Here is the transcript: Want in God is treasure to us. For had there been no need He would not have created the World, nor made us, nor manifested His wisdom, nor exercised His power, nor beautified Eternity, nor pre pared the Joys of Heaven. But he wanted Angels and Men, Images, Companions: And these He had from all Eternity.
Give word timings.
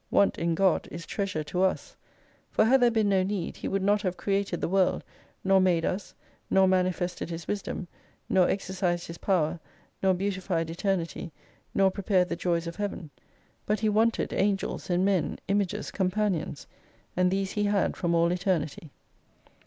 Want 0.09 0.39
in 0.39 0.55
God 0.55 0.87
is 0.89 1.05
treasure 1.05 1.43
to 1.43 1.61
us. 1.61 1.95
For 2.49 2.65
had 2.65 2.81
there 2.81 2.89
been 2.89 3.09
no 3.09 3.21
need 3.21 3.57
He 3.57 3.67
would 3.67 3.83
not 3.83 4.01
have 4.01 4.17
created 4.17 4.59
the 4.59 4.67
World, 4.67 5.03
nor 5.43 5.61
made 5.61 5.85
us, 5.85 6.15
nor 6.49 6.67
manifested 6.67 7.29
His 7.29 7.47
wisdom, 7.47 7.87
nor 8.27 8.49
exercised 8.49 9.05
His 9.05 9.19
power, 9.19 9.59
nor 10.01 10.15
beautified 10.15 10.71
Eternity, 10.71 11.31
nor 11.75 11.91
pre 11.91 12.01
pared 12.01 12.29
the 12.29 12.35
Joys 12.35 12.65
of 12.65 12.77
Heaven. 12.77 13.11
But 13.67 13.81
he 13.81 13.89
wanted 13.89 14.33
Angels 14.33 14.89
and 14.89 15.05
Men, 15.05 15.37
Images, 15.47 15.91
Companions: 15.91 16.65
And 17.15 17.29
these 17.29 17.51
He 17.51 17.65
had 17.65 17.95
from 17.95 18.15
all 18.15 18.31
Eternity. 18.31 18.89